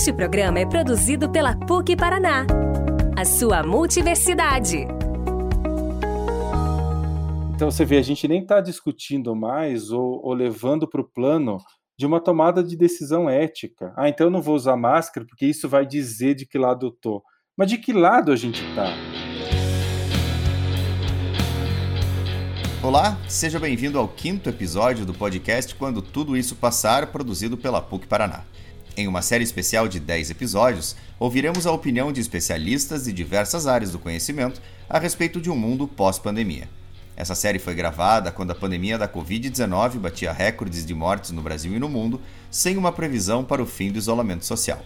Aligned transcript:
Este 0.00 0.14
programa 0.14 0.58
é 0.58 0.64
produzido 0.64 1.28
pela 1.28 1.54
PUC 1.54 1.94
Paraná, 1.94 2.46
a 3.14 3.22
sua 3.26 3.62
multiversidade. 3.62 4.86
Então 7.54 7.70
você 7.70 7.84
vê, 7.84 7.98
a 7.98 8.02
gente 8.02 8.26
nem 8.26 8.40
está 8.40 8.62
discutindo 8.62 9.36
mais 9.36 9.90
ou, 9.90 10.24
ou 10.24 10.32
levando 10.32 10.88
para 10.88 11.02
o 11.02 11.04
plano 11.04 11.58
de 11.98 12.06
uma 12.06 12.18
tomada 12.18 12.64
de 12.64 12.78
decisão 12.78 13.28
ética. 13.28 13.92
Ah, 13.94 14.08
então 14.08 14.28
eu 14.28 14.30
não 14.30 14.40
vou 14.40 14.54
usar 14.54 14.74
máscara 14.74 15.26
porque 15.26 15.44
isso 15.44 15.68
vai 15.68 15.84
dizer 15.84 16.34
de 16.34 16.46
que 16.46 16.56
lado 16.56 16.86
eu 16.86 16.92
tô. 16.92 17.22
Mas 17.54 17.68
de 17.68 17.76
que 17.76 17.92
lado 17.92 18.32
a 18.32 18.36
gente 18.36 18.66
está? 18.66 18.94
Olá, 22.82 23.18
seja 23.28 23.60
bem-vindo 23.60 23.98
ao 23.98 24.08
quinto 24.08 24.48
episódio 24.48 25.04
do 25.04 25.12
podcast 25.12 25.74
Quando 25.74 26.00
Tudo 26.00 26.38
Isso 26.38 26.56
Passar, 26.56 27.08
produzido 27.08 27.58
pela 27.58 27.82
PUC 27.82 28.06
Paraná. 28.06 28.44
Em 28.96 29.06
uma 29.06 29.22
série 29.22 29.44
especial 29.44 29.86
de 29.86 30.00
10 30.00 30.30
episódios, 30.30 30.96
ouviremos 31.18 31.66
a 31.66 31.72
opinião 31.72 32.12
de 32.12 32.20
especialistas 32.20 33.04
de 33.04 33.12
diversas 33.12 33.66
áreas 33.66 33.92
do 33.92 33.98
conhecimento 33.98 34.60
a 34.88 34.98
respeito 34.98 35.40
de 35.40 35.48
um 35.48 35.56
mundo 35.56 35.86
pós-pandemia. 35.86 36.68
Essa 37.16 37.34
série 37.34 37.58
foi 37.58 37.74
gravada 37.74 38.32
quando 38.32 38.50
a 38.50 38.54
pandemia 38.54 38.98
da 38.98 39.08
Covid-19 39.08 39.98
batia 39.98 40.32
recordes 40.32 40.84
de 40.84 40.94
mortes 40.94 41.30
no 41.30 41.42
Brasil 41.42 41.74
e 41.74 41.78
no 41.78 41.88
mundo, 41.88 42.20
sem 42.50 42.76
uma 42.76 42.90
previsão 42.90 43.44
para 43.44 43.62
o 43.62 43.66
fim 43.66 43.92
do 43.92 43.98
isolamento 43.98 44.44
social. 44.44 44.84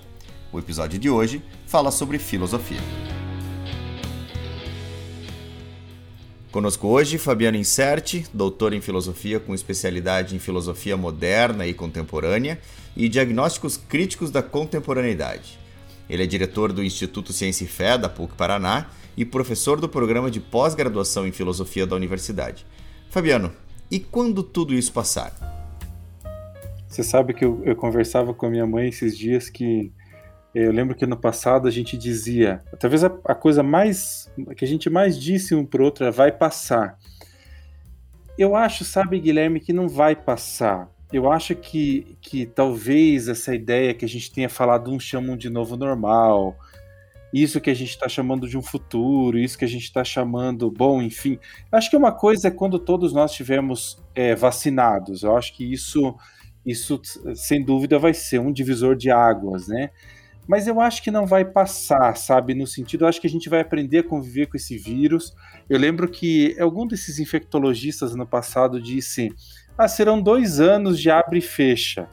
O 0.52 0.58
episódio 0.58 0.98
de 0.98 1.08
hoje 1.08 1.42
fala 1.66 1.90
sobre 1.90 2.18
filosofia. 2.18 2.80
Conosco 6.52 6.86
hoje 6.86 7.18
Fabiano 7.18 7.56
Inserti, 7.56 8.26
doutor 8.32 8.72
em 8.72 8.80
filosofia 8.80 9.40
com 9.40 9.54
especialidade 9.54 10.36
em 10.36 10.38
filosofia 10.38 10.96
moderna 10.96 11.66
e 11.66 11.74
contemporânea 11.74 12.60
e 12.96 13.08
diagnósticos 13.08 13.76
críticos 13.76 14.30
da 14.30 14.42
contemporaneidade. 14.42 15.58
Ele 16.08 16.22
é 16.22 16.26
diretor 16.26 16.72
do 16.72 16.82
Instituto 16.82 17.32
Ciência 17.32 17.64
e 17.64 17.68
Fé 17.68 17.96
da 17.96 18.08
PUC 18.08 18.34
Paraná 18.34 18.86
e 19.16 19.24
professor 19.24 19.80
do 19.80 19.88
programa 19.88 20.30
de 20.30 20.40
pós-graduação 20.40 21.26
em 21.26 21.32
filosofia 21.32 21.86
da 21.86 21.96
universidade. 21.96 22.66
Fabiano, 23.10 23.52
e 23.90 23.98
quando 23.98 24.42
tudo 24.42 24.74
isso 24.74 24.92
passar? 24.92 25.32
Você 26.88 27.02
sabe 27.02 27.34
que 27.34 27.44
eu, 27.44 27.60
eu 27.64 27.74
conversava 27.74 28.32
com 28.34 28.46
a 28.46 28.50
minha 28.50 28.66
mãe 28.66 28.88
esses 28.88 29.16
dias 29.16 29.48
que 29.48 29.92
eu 30.54 30.70
lembro 30.70 30.94
que 30.94 31.04
no 31.04 31.16
passado 31.16 31.66
a 31.66 31.70
gente 31.70 31.98
dizia, 31.98 32.62
talvez 32.78 33.02
a, 33.02 33.08
a 33.24 33.34
coisa 33.34 33.62
mais 33.62 34.30
que 34.56 34.64
a 34.64 34.68
gente 34.68 34.88
mais 34.88 35.18
disse 35.18 35.52
um 35.54 35.66
para 35.66 35.82
outro 35.82 36.04
é 36.04 36.12
vai 36.12 36.30
passar. 36.30 36.96
Eu 38.38 38.54
acho, 38.54 38.84
sabe, 38.84 39.18
Guilherme, 39.18 39.58
que 39.58 39.72
não 39.72 39.88
vai 39.88 40.14
passar. 40.14 40.88
Eu 41.14 41.30
acho 41.30 41.54
que, 41.54 42.16
que 42.20 42.44
talvez 42.44 43.28
essa 43.28 43.54
ideia 43.54 43.94
que 43.94 44.04
a 44.04 44.08
gente 44.08 44.32
tenha 44.32 44.48
falado, 44.48 44.90
uns 44.90 45.04
chamam 45.04 45.36
de 45.36 45.48
novo 45.48 45.76
normal, 45.76 46.56
isso 47.32 47.60
que 47.60 47.70
a 47.70 47.74
gente 47.74 47.90
está 47.90 48.08
chamando 48.08 48.48
de 48.48 48.58
um 48.58 48.62
futuro, 48.62 49.38
isso 49.38 49.56
que 49.56 49.64
a 49.64 49.68
gente 49.68 49.84
está 49.84 50.02
chamando, 50.02 50.68
bom, 50.72 51.00
enfim. 51.00 51.38
Acho 51.70 51.88
que 51.88 51.96
uma 51.96 52.10
coisa 52.10 52.48
é 52.48 52.50
quando 52.50 52.80
todos 52.80 53.12
nós 53.12 53.30
estivermos 53.30 54.02
é, 54.12 54.34
vacinados. 54.34 55.22
Eu 55.22 55.36
acho 55.36 55.54
que 55.54 55.72
isso, 55.72 56.16
isso, 56.66 57.00
sem 57.36 57.64
dúvida, 57.64 57.96
vai 57.96 58.12
ser 58.12 58.40
um 58.40 58.52
divisor 58.52 58.96
de 58.96 59.12
águas, 59.12 59.68
né? 59.68 59.90
mas 60.46 60.66
eu 60.66 60.80
acho 60.80 61.02
que 61.02 61.10
não 61.10 61.26
vai 61.26 61.44
passar, 61.44 62.16
sabe? 62.16 62.54
No 62.54 62.66
sentido, 62.66 63.04
eu 63.04 63.08
acho 63.08 63.20
que 63.20 63.26
a 63.26 63.30
gente 63.30 63.48
vai 63.48 63.60
aprender 63.60 63.98
a 63.98 64.02
conviver 64.02 64.46
com 64.46 64.56
esse 64.56 64.76
vírus. 64.76 65.34
Eu 65.68 65.78
lembro 65.78 66.08
que 66.08 66.54
algum 66.60 66.86
desses 66.86 67.18
infectologistas 67.18 68.14
no 68.14 68.26
passado 68.26 68.80
disse: 68.80 69.30
ah, 69.76 69.88
serão 69.88 70.20
dois 70.20 70.60
anos 70.60 71.00
de 71.00 71.10
abre 71.10 71.38
e 71.38 71.42
fecha. 71.42 72.08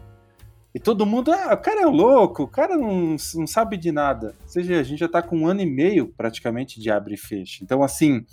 E 0.73 0.79
todo 0.79 1.05
mundo, 1.05 1.31
ah, 1.31 1.53
o 1.53 1.57
cara 1.57 1.81
é 1.81 1.85
louco, 1.85 2.43
o 2.43 2.47
cara 2.47 2.77
não, 2.77 3.15
não 3.35 3.47
sabe 3.47 3.77
de 3.77 3.91
nada. 3.91 4.35
Ou 4.41 4.47
seja, 4.47 4.79
a 4.79 4.83
gente 4.83 4.99
já 4.99 5.05
está 5.05 5.21
com 5.21 5.39
um 5.39 5.47
ano 5.47 5.61
e 5.61 5.65
meio 5.65 6.07
praticamente 6.07 6.79
de 6.79 6.89
abre 6.89 7.15
e 7.15 7.17
fecha. 7.17 7.63
Então, 7.63 7.83
assim, 7.83 8.25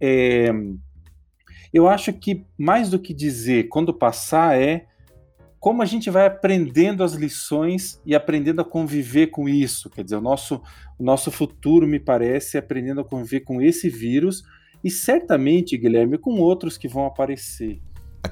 é, 0.00 0.50
eu 1.72 1.88
acho 1.88 2.12
que 2.12 2.44
mais 2.58 2.90
do 2.90 2.98
que 2.98 3.14
dizer 3.14 3.68
quando 3.68 3.94
passar 3.94 4.60
é 4.60 4.86
como 5.58 5.80
a 5.80 5.86
gente 5.86 6.10
vai 6.10 6.26
aprendendo 6.26 7.04
as 7.04 7.12
lições 7.12 8.00
e 8.04 8.16
aprendendo 8.16 8.60
a 8.60 8.64
conviver 8.64 9.28
com 9.28 9.48
isso. 9.48 9.88
Quer 9.88 10.02
dizer, 10.02 10.16
o 10.16 10.20
nosso, 10.20 10.60
o 10.98 11.04
nosso 11.04 11.30
futuro, 11.30 11.86
me 11.86 12.00
parece, 12.00 12.56
é 12.56 12.60
aprendendo 12.60 13.00
a 13.00 13.04
conviver 13.04 13.40
com 13.40 13.62
esse 13.62 13.88
vírus 13.88 14.42
e 14.82 14.90
certamente, 14.90 15.78
Guilherme, 15.78 16.18
com 16.18 16.32
outros 16.40 16.76
que 16.76 16.88
vão 16.88 17.06
aparecer. 17.06 17.80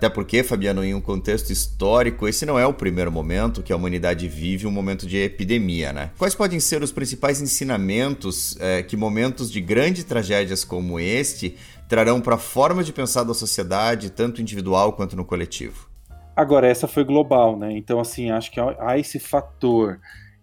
Até 0.01 0.09
porque, 0.09 0.43
Fabiano, 0.43 0.83
em 0.83 0.95
um 0.95 1.01
contexto 1.01 1.51
histórico, 1.51 2.27
esse 2.27 2.47
não 2.47 2.59
é 2.59 2.65
o 2.65 2.73
primeiro 2.73 3.13
momento 3.13 3.63
que 3.63 3.71
a 3.71 3.77
humanidade 3.77 4.27
vive 4.29 4.67
um 4.67 4.71
momento 4.71 5.07
de 5.07 5.19
epidemia, 5.19 5.93
né? 5.93 6.11
Quais 6.17 6.35
podem 6.35 6.59
ser 6.59 6.83
os 6.83 6.91
principais 6.91 7.43
ensinamentos 7.43 8.57
é, 8.59 8.83
que 8.83 8.97
momentos 8.97 9.53
de 9.53 9.61
grandes 9.61 10.03
tragédias 10.05 10.65
como 10.65 10.99
este 10.99 11.55
trarão 11.87 12.19
para 12.19 12.37
a 12.37 12.39
forma 12.39 12.83
de 12.83 12.95
pensar 12.95 13.25
da 13.25 13.35
sociedade, 13.35 14.09
tanto 14.09 14.41
individual 14.41 14.95
quanto 14.95 15.15
no 15.15 15.23
coletivo? 15.23 15.87
Agora, 16.35 16.67
essa 16.67 16.89
foi 16.89 17.05
global, 17.05 17.59
né? 17.59 17.77
Então, 17.77 18.01
assim, 18.01 18.31
acho 18.31 18.51
que 18.51 18.59
há 18.59 18.99
esse 18.99 19.19
fator 19.19 20.01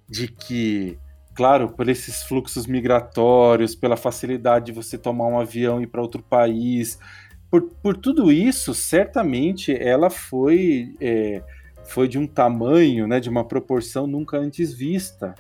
de 0.08 0.28
que, 0.28 1.00
claro, 1.34 1.70
por 1.70 1.90
esses 1.90 2.22
fluxos 2.22 2.68
migratórios, 2.68 3.74
pela 3.74 3.98
facilidade 3.98 4.68
de 4.68 4.72
você 4.72 5.00
tomar 5.00 5.26
um 5.26 5.40
avião 5.40 5.80
e 5.80 5.86
ir 5.86 5.88
para 5.88 6.00
outro 6.00 6.22
país, 6.22 7.00
por, 7.50 7.62
por 7.82 7.98
tudo 7.98 8.32
isso, 8.32 8.74
certamente 8.74 9.76
ela 9.76 10.10
foi, 10.10 10.94
é, 11.00 11.42
foi 11.86 12.08
de 12.08 12.18
um 12.18 12.28
tamanho, 12.28 13.08
né, 13.08 13.20
de 13.20 13.30
uma 13.30 13.46
proporção 13.46 14.06
nunca 14.06 14.38
antes 14.38 14.74
vista. 14.74 15.34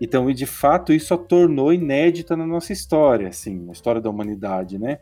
Então, 0.00 0.30
e 0.30 0.34
de 0.34 0.46
fato, 0.46 0.92
isso 0.92 1.12
a 1.12 1.18
tornou 1.18 1.72
inédita 1.72 2.36
na 2.36 2.46
nossa 2.46 2.72
história, 2.72 3.28
assim, 3.28 3.58
na 3.64 3.72
história 3.72 4.00
da 4.00 4.08
humanidade, 4.08 4.78
né? 4.78 4.98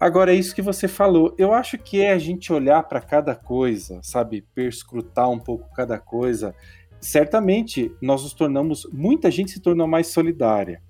Agora, 0.00 0.32
é 0.32 0.34
isso 0.34 0.54
que 0.54 0.62
você 0.62 0.88
falou. 0.88 1.34
Eu 1.38 1.52
acho 1.52 1.78
que 1.78 2.00
é 2.00 2.12
a 2.12 2.18
gente 2.18 2.52
olhar 2.52 2.82
para 2.84 3.00
cada 3.00 3.36
coisa, 3.36 4.00
sabe? 4.02 4.44
Perscrutar 4.54 5.30
um 5.30 5.38
pouco 5.38 5.72
cada 5.74 5.98
coisa. 5.98 6.54
Certamente, 7.00 7.94
nós 8.00 8.22
nos 8.22 8.32
tornamos. 8.32 8.88
Muita 8.92 9.30
gente 9.30 9.52
se 9.52 9.60
tornou 9.60 9.86
mais 9.86 10.08
solidária. 10.08 10.82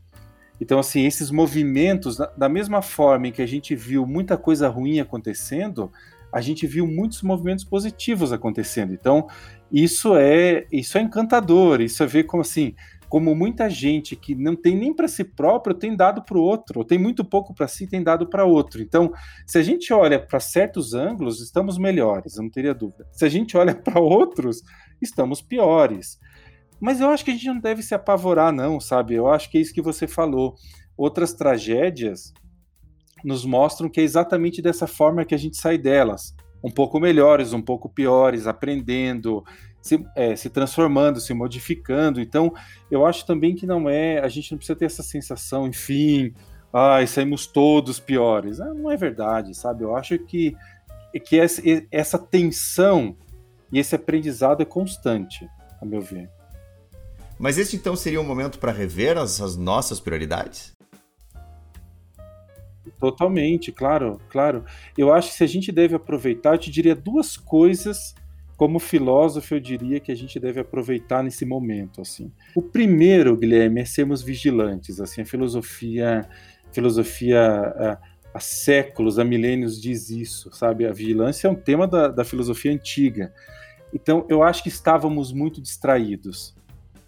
Então, 0.60 0.78
assim, 0.78 1.06
esses 1.06 1.30
movimentos, 1.30 2.18
da 2.36 2.48
mesma 2.48 2.82
forma 2.82 3.28
em 3.28 3.32
que 3.32 3.42
a 3.42 3.46
gente 3.46 3.74
viu 3.74 4.06
muita 4.06 4.36
coisa 4.36 4.68
ruim 4.68 5.00
acontecendo, 5.00 5.90
a 6.32 6.40
gente 6.40 6.66
viu 6.66 6.86
muitos 6.86 7.22
movimentos 7.22 7.64
positivos 7.64 8.32
acontecendo. 8.32 8.92
Então, 8.92 9.26
isso 9.70 10.16
é 10.16 10.66
isso 10.70 10.96
é 10.96 11.02
encantador. 11.02 11.80
Isso 11.80 12.02
é 12.02 12.06
ver 12.06 12.24
como 12.24 12.42
assim 12.42 12.74
como 13.12 13.34
muita 13.34 13.68
gente 13.68 14.16
que 14.16 14.34
não 14.34 14.56
tem 14.56 14.74
nem 14.74 14.90
para 14.90 15.06
si 15.06 15.22
próprio 15.22 15.74
tem 15.74 15.94
dado 15.94 16.22
para 16.22 16.38
o 16.38 16.40
outro, 16.40 16.78
ou 16.78 16.84
tem 16.84 16.96
muito 16.96 17.22
pouco 17.22 17.52
para 17.52 17.69
si 17.69 17.86
tem 17.86 18.02
dado 18.02 18.26
para 18.26 18.46
outro. 18.46 18.80
Então, 18.80 19.12
se 19.46 19.58
a 19.58 19.62
gente 19.62 19.92
olha 19.92 20.19
para 20.19 20.40
certos 20.40 20.94
ângulos, 20.94 21.42
estamos 21.42 21.76
melhores, 21.76 22.38
eu 22.38 22.42
não 22.42 22.48
teria 22.48 22.72
dúvida. 22.72 23.06
Se 23.12 23.26
a 23.26 23.28
gente 23.28 23.54
olha 23.54 23.74
para 23.74 24.00
outros, 24.00 24.62
estamos 24.98 25.42
piores. 25.42 26.19
Mas 26.82 27.00
eu 27.00 27.09
acho 27.10 27.25
que 27.25 27.31
a 27.31 27.34
gente 27.34 27.47
não 27.47 27.60
deve 27.60 27.81
se 27.81 27.94
apavorar, 27.94 28.53
não, 28.53 28.81
sabe? 28.81 29.15
Eu 29.15 29.28
acho 29.28 29.48
que 29.48 29.56
é 29.56 29.60
isso 29.60 29.72
que 29.72 29.81
você 29.81 30.09
falou. 30.09 30.56
Outras 30.97 31.32
tragédias 31.32 32.34
nos 33.22 33.44
mostram 33.44 33.88
que 33.88 34.00
é 34.00 34.03
exatamente 34.03 34.60
dessa 34.60 34.88
forma 34.88 35.25
que 35.25 35.32
a 35.32 35.38
gente 35.38 35.56
sai 35.56 35.78
delas. 35.78 36.34
Um 36.60 36.72
pouco 36.72 36.98
melhores, 36.98 37.53
um 37.53 37.62
pouco 37.62 37.88
piores, 37.88 38.48
aprendendo, 38.48 39.44
se, 39.81 40.04
é, 40.16 40.34
se 40.34 40.50
transformando, 40.50 41.20
se 41.20 41.32
modificando. 41.32 42.20
Então, 42.20 42.53
eu 42.91 43.06
acho 43.06 43.25
também 43.26 43.54
que 43.54 43.64
não 43.64 43.88
é. 43.88 44.19
A 44.19 44.26
gente 44.26 44.50
não 44.50 44.59
precisa 44.59 44.76
ter 44.76 44.87
essa 44.87 45.04
sensação, 45.04 45.69
enfim, 45.69 46.34
ai, 46.72 47.06
saímos 47.06 47.47
todos 47.47 48.00
piores. 48.00 48.59
Ah, 48.59 48.75
não 48.75 48.91
é 48.91 48.97
verdade, 48.97 49.54
sabe? 49.54 49.84
Eu 49.84 49.94
acho 49.94 50.19
que, 50.19 50.56
que 51.25 51.38
essa, 51.38 51.62
essa 51.93 52.19
tensão 52.19 53.16
e 53.70 53.78
esse 53.78 53.94
aprendizado 53.94 54.62
é 54.62 54.64
constante, 54.64 55.49
a 55.81 55.87
meu 55.87 56.00
ver. 56.00 56.28
Mas 57.42 57.58
este 57.58 57.74
então 57.74 57.96
seria 57.96 58.20
um 58.20 58.24
momento 58.24 58.60
para 58.60 58.70
rever 58.70 59.18
as, 59.18 59.40
as 59.40 59.56
nossas 59.56 59.98
prioridades? 59.98 60.72
Totalmente, 63.00 63.72
claro, 63.72 64.20
claro. 64.28 64.64
Eu 64.96 65.12
acho 65.12 65.30
que 65.30 65.34
se 65.34 65.42
a 65.42 65.48
gente 65.48 65.72
deve 65.72 65.96
aproveitar, 65.96 66.54
eu 66.54 66.58
te 66.58 66.70
diria 66.70 66.94
duas 66.94 67.36
coisas 67.36 68.14
como 68.56 68.78
filósofo, 68.78 69.56
eu 69.56 69.60
diria 69.60 69.98
que 69.98 70.12
a 70.12 70.14
gente 70.14 70.38
deve 70.38 70.60
aproveitar 70.60 71.24
nesse 71.24 71.44
momento, 71.44 72.00
assim. 72.00 72.30
O 72.54 72.62
primeiro, 72.62 73.36
Guilherme, 73.36 73.80
é 73.80 73.84
sermos 73.84 74.22
vigilantes, 74.22 75.00
assim, 75.00 75.22
a 75.22 75.26
filosofia, 75.26 76.28
filosofia 76.70 77.42
há, 77.42 77.98
há 78.32 78.38
séculos, 78.38 79.18
há 79.18 79.24
milênios 79.24 79.82
diz 79.82 80.10
isso, 80.10 80.48
sabe? 80.52 80.86
A 80.86 80.92
vigilância 80.92 81.48
é 81.48 81.50
um 81.50 81.56
tema 81.56 81.88
da, 81.88 82.06
da 82.06 82.24
filosofia 82.24 82.70
antiga. 82.70 83.34
Então, 83.92 84.24
eu 84.28 84.44
acho 84.44 84.62
que 84.62 84.68
estávamos 84.68 85.32
muito 85.32 85.60
distraídos, 85.60 86.54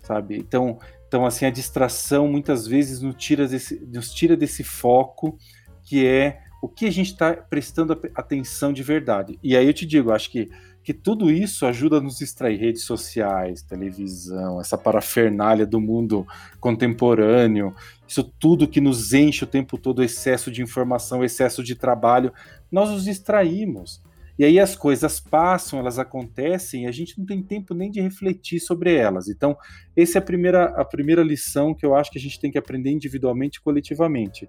sabe? 0.04 0.36
Então, 0.36 0.78
então 1.08 1.26
assim, 1.26 1.46
a 1.46 1.50
distração 1.50 2.28
muitas 2.28 2.66
vezes 2.66 3.00
nos 3.00 3.16
tira 3.16 3.48
desse, 3.48 3.84
nos 3.86 4.12
tira 4.12 4.36
desse 4.36 4.62
foco 4.62 5.36
que 5.82 6.06
é 6.06 6.40
o 6.62 6.68
que 6.68 6.86
a 6.86 6.90
gente 6.90 7.10
está 7.10 7.34
prestando 7.34 7.92
atenção 8.14 8.72
de 8.72 8.82
verdade. 8.82 9.38
E 9.42 9.54
aí 9.56 9.66
eu 9.66 9.74
te 9.74 9.84
digo, 9.84 10.12
acho 10.12 10.30
que 10.30 10.50
que 10.84 10.92
tudo 10.92 11.30
isso 11.30 11.64
ajuda 11.64 11.96
a 11.96 12.00
nos 12.00 12.18
distrair 12.18 12.60
redes 12.60 12.82
sociais, 12.82 13.62
televisão, 13.62 14.60
essa 14.60 14.76
parafernália 14.76 15.64
do 15.64 15.80
mundo 15.80 16.26
contemporâneo, 16.60 17.74
isso 18.06 18.22
tudo 18.22 18.68
que 18.68 18.82
nos 18.82 19.14
enche 19.14 19.44
o 19.44 19.46
tempo 19.46 19.78
todo, 19.78 20.04
excesso 20.04 20.50
de 20.50 20.60
informação, 20.60 21.24
excesso 21.24 21.64
de 21.64 21.74
trabalho, 21.74 22.30
nós 22.70 22.90
nos 22.90 23.04
distraímos. 23.04 24.02
E 24.38 24.44
aí 24.44 24.58
as 24.58 24.74
coisas 24.74 25.20
passam, 25.20 25.78
elas 25.78 25.98
acontecem 25.98 26.84
e 26.84 26.86
a 26.86 26.92
gente 26.92 27.18
não 27.18 27.24
tem 27.24 27.42
tempo 27.42 27.72
nem 27.72 27.90
de 27.90 28.00
refletir 28.00 28.58
sobre 28.58 28.94
elas. 28.94 29.28
Então, 29.28 29.56
essa 29.96 30.18
é 30.18 30.20
a 30.20 30.22
primeira, 30.22 30.64
a 30.64 30.84
primeira 30.84 31.22
lição 31.22 31.72
que 31.72 31.86
eu 31.86 31.94
acho 31.94 32.10
que 32.10 32.18
a 32.18 32.20
gente 32.20 32.40
tem 32.40 32.50
que 32.50 32.58
aprender 32.58 32.90
individualmente 32.90 33.58
e 33.58 33.62
coletivamente. 33.62 34.48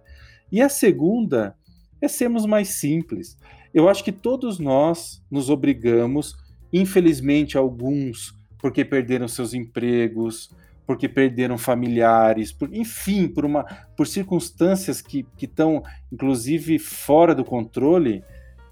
E 0.52 0.62
a 0.62 0.70
segunda 0.70 1.56
é 2.02 2.08
sermos 2.08 2.46
mais 2.46 2.70
simples. 2.70 3.38
Eu 3.74 3.88
acho 3.88 4.04
que 4.04 4.12
todos 4.12 4.58
nós 4.58 5.24
nos 5.30 5.50
obrigamos, 5.50 6.36
infelizmente 6.74 7.58
alguns 7.58 8.34
porque 8.58 8.84
perderam 8.84 9.28
seus 9.28 9.54
empregos, 9.54 10.50
porque 10.88 11.08
perderam 11.08 11.58
familiares, 11.58 12.52
por, 12.52 12.74
enfim, 12.74 13.28
por 13.28 13.46
uma 13.46 13.64
por 13.96 14.08
circunstâncias 14.08 15.02
que 15.02 15.26
estão 15.40 15.84
inclusive 16.12 16.80
fora 16.80 17.36
do 17.36 17.44
controle, 17.44 18.24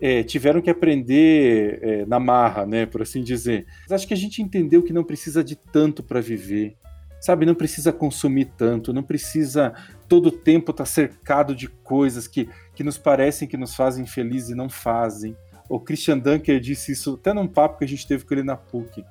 é, 0.05 0.21
tiveram 0.21 0.61
que 0.61 0.69
aprender 0.69 1.79
é, 1.81 2.05
na 2.05 2.19
marra, 2.19 2.65
né, 2.65 2.85
por 2.85 3.01
assim 3.01 3.23
dizer. 3.23 3.65
Mas 3.83 3.93
acho 3.93 4.07
que 4.07 4.13
a 4.13 4.17
gente 4.17 4.41
entendeu 4.41 4.83
que 4.83 4.91
não 4.91 5.01
precisa 5.01 5.41
de 5.41 5.55
tanto 5.55 6.03
para 6.03 6.19
viver, 6.19 6.75
sabe? 7.21 7.45
Não 7.45 7.55
precisa 7.55 7.93
consumir 7.93 8.51
tanto, 8.57 8.91
não 8.91 9.01
precisa 9.01 9.73
todo 10.09 10.25
o 10.25 10.31
tempo 10.31 10.71
estar 10.71 10.83
tá 10.83 10.89
cercado 10.89 11.55
de 11.55 11.69
coisas 11.69 12.27
que, 12.27 12.49
que 12.75 12.83
nos 12.83 12.97
parecem 12.97 13.47
que 13.47 13.55
nos 13.55 13.75
fazem 13.75 14.05
felizes 14.05 14.49
e 14.49 14.55
não 14.55 14.67
fazem. 14.67 15.37
O 15.69 15.79
Christian 15.79 16.19
Dunker 16.19 16.59
disse 16.59 16.91
isso 16.91 17.13
até 17.13 17.31
num 17.31 17.47
papo 17.47 17.77
que 17.77 17.85
a 17.85 17.87
gente 17.87 18.05
teve 18.05 18.25
com 18.25 18.33
ele 18.33 18.43
na 18.43 18.57
PUC. 18.57 19.05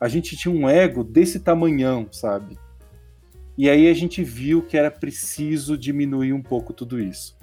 A 0.00 0.06
gente 0.06 0.36
tinha 0.36 0.54
um 0.54 0.70
ego 0.70 1.02
desse 1.02 1.40
tamanhão, 1.40 2.06
sabe? 2.12 2.56
E 3.58 3.68
aí 3.68 3.88
a 3.88 3.94
gente 3.94 4.22
viu 4.22 4.62
que 4.62 4.76
era 4.76 4.92
preciso 4.92 5.76
diminuir 5.76 6.32
um 6.32 6.42
pouco 6.42 6.72
tudo 6.72 7.00
isso. 7.00 7.35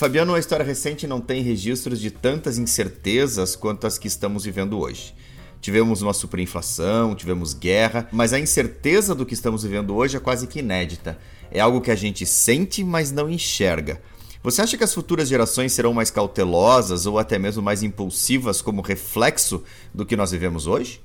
Fabiano, 0.00 0.34
a 0.34 0.38
história 0.38 0.64
recente 0.64 1.06
não 1.06 1.20
tem 1.20 1.42
registros 1.42 2.00
de 2.00 2.10
tantas 2.10 2.56
incertezas 2.56 3.54
quanto 3.54 3.86
as 3.86 3.98
que 3.98 4.08
estamos 4.08 4.46
vivendo 4.46 4.78
hoje. 4.78 5.14
Tivemos 5.60 6.00
uma 6.00 6.14
superinflação, 6.14 7.14
tivemos 7.14 7.52
guerra, 7.52 8.08
mas 8.10 8.32
a 8.32 8.40
incerteza 8.40 9.14
do 9.14 9.26
que 9.26 9.34
estamos 9.34 9.62
vivendo 9.62 9.94
hoje 9.94 10.16
é 10.16 10.18
quase 10.20 10.46
que 10.46 10.60
inédita. 10.60 11.18
É 11.50 11.60
algo 11.60 11.82
que 11.82 11.90
a 11.90 11.94
gente 11.94 12.24
sente, 12.24 12.82
mas 12.82 13.12
não 13.12 13.28
enxerga. 13.28 14.00
Você 14.42 14.62
acha 14.62 14.78
que 14.78 14.84
as 14.84 14.94
futuras 14.94 15.28
gerações 15.28 15.74
serão 15.74 15.92
mais 15.92 16.10
cautelosas 16.10 17.04
ou 17.04 17.18
até 17.18 17.38
mesmo 17.38 17.62
mais 17.62 17.82
impulsivas 17.82 18.62
como 18.62 18.80
reflexo 18.80 19.62
do 19.92 20.06
que 20.06 20.16
nós 20.16 20.30
vivemos 20.30 20.66
hoje? 20.66 21.02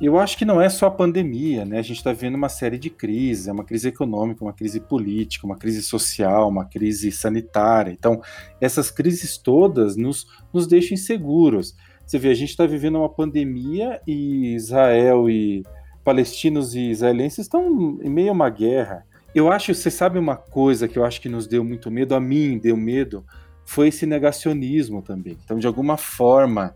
Eu 0.00 0.18
acho 0.18 0.38
que 0.38 0.46
não 0.46 0.62
é 0.62 0.68
só 0.70 0.86
a 0.86 0.90
pandemia, 0.90 1.66
né? 1.66 1.78
A 1.78 1.82
gente 1.82 1.98
está 1.98 2.10
vendo 2.10 2.34
uma 2.34 2.48
série 2.48 2.78
de 2.78 2.88
crises, 2.88 3.48
é 3.48 3.52
uma 3.52 3.64
crise 3.64 3.88
econômica, 3.88 4.42
uma 4.42 4.52
crise 4.52 4.80
política, 4.80 5.46
uma 5.46 5.58
crise 5.58 5.82
social, 5.82 6.48
uma 6.48 6.64
crise 6.64 7.12
sanitária. 7.12 7.92
Então, 7.92 8.22
essas 8.60 8.90
crises 8.90 9.36
todas 9.36 9.96
nos, 9.96 10.26
nos 10.54 10.66
deixam 10.66 10.94
inseguros. 10.94 11.76
Você 12.06 12.18
vê, 12.18 12.30
a 12.30 12.34
gente 12.34 12.48
está 12.48 12.64
vivendo 12.64 12.96
uma 12.96 13.10
pandemia 13.10 14.00
e 14.06 14.54
Israel 14.54 15.28
e 15.28 15.62
palestinos 16.02 16.74
e 16.74 16.90
israelenses 16.90 17.40
estão 17.40 17.98
em 18.02 18.08
meio 18.08 18.30
a 18.30 18.32
uma 18.32 18.48
guerra. 18.48 19.04
Eu 19.34 19.52
acho, 19.52 19.74
você 19.74 19.90
sabe 19.90 20.18
uma 20.18 20.34
coisa 20.34 20.88
que 20.88 20.98
eu 20.98 21.04
acho 21.04 21.20
que 21.20 21.28
nos 21.28 21.46
deu 21.46 21.62
muito 21.62 21.90
medo, 21.90 22.14
a 22.14 22.20
mim 22.20 22.58
deu 22.58 22.76
medo, 22.76 23.22
foi 23.66 23.88
esse 23.88 24.06
negacionismo 24.06 25.02
também. 25.02 25.36
Então, 25.44 25.58
de 25.58 25.66
alguma 25.66 25.96
forma, 25.96 26.74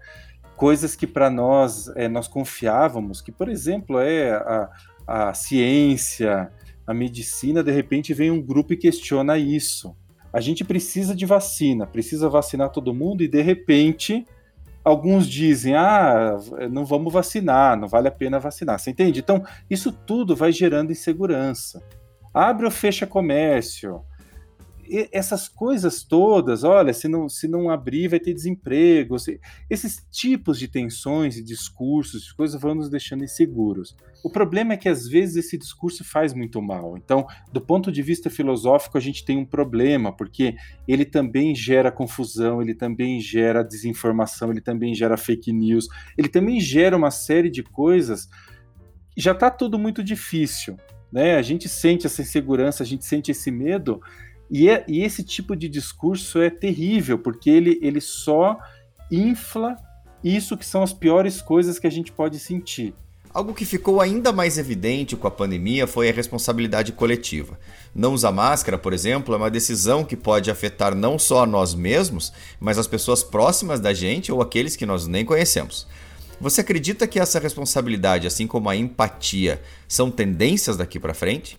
coisas 0.56 0.94
que 0.94 1.06
para 1.06 1.28
nós 1.30 1.88
é, 1.96 2.08
nós 2.08 2.28
confiávamos, 2.28 3.20
que 3.20 3.32
por 3.32 3.48
exemplo 3.48 3.98
é 3.98 4.32
a, 4.32 4.70
a 5.06 5.34
ciência, 5.34 6.50
a 6.86 6.94
medicina, 6.94 7.62
de 7.62 7.72
repente 7.72 8.14
vem 8.14 8.30
um 8.30 8.42
grupo 8.42 8.72
e 8.72 8.76
questiona 8.76 9.38
isso. 9.38 9.96
A 10.32 10.40
gente 10.40 10.64
precisa 10.64 11.14
de 11.14 11.24
vacina, 11.24 11.86
precisa 11.86 12.28
vacinar 12.28 12.70
todo 12.70 12.94
mundo 12.94 13.22
e 13.22 13.28
de 13.28 13.40
repente 13.40 14.26
alguns 14.84 15.26
dizem: 15.26 15.74
ah, 15.74 16.36
não 16.70 16.84
vamos 16.84 17.12
vacinar, 17.12 17.78
não 17.78 17.88
vale 17.88 18.08
a 18.08 18.12
pena 18.12 18.38
vacinar. 18.38 18.78
Você 18.78 18.90
entende? 18.90 19.20
Então, 19.20 19.44
isso 19.70 19.90
tudo 19.90 20.36
vai 20.36 20.52
gerando 20.52 20.92
insegurança. 20.92 21.82
Abre 22.32 22.64
ou 22.64 22.70
fecha 22.70 23.06
comércio, 23.06 24.02
essas 25.12 25.48
coisas 25.48 26.02
todas, 26.02 26.64
olha, 26.64 26.92
se 26.92 27.08
não, 27.08 27.28
se 27.28 27.48
não 27.48 27.70
abrir 27.70 28.08
vai 28.08 28.20
ter 28.20 28.34
desemprego, 28.34 29.18
se, 29.18 29.40
esses 29.68 30.06
tipos 30.10 30.58
de 30.58 30.68
tensões 30.68 31.36
e 31.36 31.42
discursos, 31.42 32.32
coisas 32.32 32.60
vão 32.60 32.74
nos 32.74 32.88
deixando 32.88 33.24
inseguros. 33.24 33.96
O 34.22 34.30
problema 34.30 34.72
é 34.72 34.76
que 34.76 34.88
às 34.88 35.06
vezes 35.06 35.36
esse 35.36 35.58
discurso 35.58 36.02
faz 36.02 36.32
muito 36.32 36.60
mal. 36.62 36.96
Então, 36.96 37.26
do 37.52 37.60
ponto 37.60 37.92
de 37.92 38.02
vista 38.02 38.30
filosófico, 38.30 38.96
a 38.96 39.00
gente 39.00 39.24
tem 39.24 39.36
um 39.36 39.44
problema, 39.44 40.10
porque 40.10 40.54
ele 40.88 41.04
também 41.04 41.54
gera 41.54 41.92
confusão, 41.92 42.62
ele 42.62 42.74
também 42.74 43.20
gera 43.20 43.62
desinformação, 43.62 44.50
ele 44.50 44.60
também 44.60 44.94
gera 44.94 45.16
fake 45.16 45.52
news, 45.52 45.88
ele 46.16 46.28
também 46.28 46.60
gera 46.60 46.96
uma 46.96 47.10
série 47.10 47.50
de 47.50 47.62
coisas. 47.62 48.28
Já 49.16 49.32
está 49.32 49.50
tudo 49.50 49.78
muito 49.78 50.02
difícil. 50.02 50.76
Né? 51.14 51.36
A 51.36 51.42
gente 51.42 51.68
sente 51.68 52.06
essa 52.06 52.22
insegurança, 52.22 52.82
a 52.82 52.86
gente 52.86 53.04
sente 53.04 53.30
esse 53.30 53.48
medo, 53.48 54.02
e, 54.56 54.70
é, 54.70 54.84
e 54.86 55.02
esse 55.02 55.24
tipo 55.24 55.56
de 55.56 55.68
discurso 55.68 56.40
é 56.40 56.48
terrível, 56.48 57.18
porque 57.18 57.50
ele, 57.50 57.76
ele 57.82 58.00
só 58.00 58.56
infla 59.10 59.76
isso 60.22 60.56
que 60.56 60.64
são 60.64 60.80
as 60.80 60.92
piores 60.92 61.42
coisas 61.42 61.76
que 61.76 61.88
a 61.88 61.90
gente 61.90 62.12
pode 62.12 62.38
sentir. 62.38 62.94
Algo 63.32 63.52
que 63.52 63.64
ficou 63.64 64.00
ainda 64.00 64.32
mais 64.32 64.56
evidente 64.56 65.16
com 65.16 65.26
a 65.26 65.30
pandemia 65.30 65.88
foi 65.88 66.08
a 66.08 66.12
responsabilidade 66.12 66.92
coletiva. 66.92 67.58
Não 67.92 68.14
usar 68.14 68.30
máscara, 68.30 68.78
por 68.78 68.92
exemplo, 68.92 69.34
é 69.34 69.38
uma 69.38 69.50
decisão 69.50 70.04
que 70.04 70.16
pode 70.16 70.52
afetar 70.52 70.94
não 70.94 71.18
só 71.18 71.42
a 71.42 71.46
nós 71.46 71.74
mesmos, 71.74 72.32
mas 72.60 72.78
as 72.78 72.86
pessoas 72.86 73.24
próximas 73.24 73.80
da 73.80 73.92
gente 73.92 74.30
ou 74.30 74.40
aqueles 74.40 74.76
que 74.76 74.86
nós 74.86 75.08
nem 75.08 75.24
conhecemos. 75.24 75.84
Você 76.40 76.60
acredita 76.60 77.08
que 77.08 77.18
essa 77.18 77.40
responsabilidade, 77.40 78.28
assim 78.28 78.46
como 78.46 78.68
a 78.68 78.76
empatia, 78.76 79.60
são 79.88 80.12
tendências 80.12 80.76
daqui 80.76 81.00
para 81.00 81.12
frente? 81.12 81.58